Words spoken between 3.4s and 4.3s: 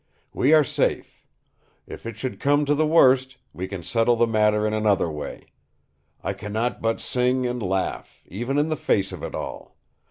we can settle the